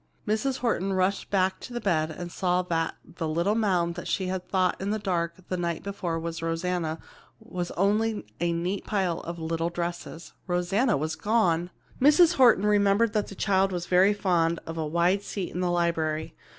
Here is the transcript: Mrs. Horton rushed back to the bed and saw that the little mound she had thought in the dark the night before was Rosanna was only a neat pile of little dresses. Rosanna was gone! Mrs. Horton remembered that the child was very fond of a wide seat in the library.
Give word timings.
Mrs. 0.27 0.57
Horton 0.61 0.93
rushed 0.93 1.29
back 1.29 1.59
to 1.59 1.73
the 1.73 1.79
bed 1.79 2.09
and 2.09 2.31
saw 2.31 2.63
that 2.63 2.95
the 3.05 3.27
little 3.27 3.53
mound 3.53 3.99
she 4.05 4.25
had 4.25 4.49
thought 4.49 4.81
in 4.81 4.89
the 4.89 4.97
dark 4.97 5.35
the 5.47 5.57
night 5.57 5.83
before 5.83 6.19
was 6.19 6.41
Rosanna 6.41 6.97
was 7.39 7.69
only 7.77 8.25
a 8.39 8.51
neat 8.51 8.83
pile 8.83 9.19
of 9.19 9.37
little 9.37 9.69
dresses. 9.69 10.33
Rosanna 10.47 10.97
was 10.97 11.15
gone! 11.15 11.69
Mrs. 12.01 12.33
Horton 12.37 12.65
remembered 12.65 13.13
that 13.13 13.27
the 13.27 13.35
child 13.35 13.71
was 13.71 13.85
very 13.85 14.11
fond 14.15 14.59
of 14.65 14.75
a 14.75 14.87
wide 14.87 15.21
seat 15.21 15.53
in 15.53 15.59
the 15.59 15.69
library. 15.69 16.33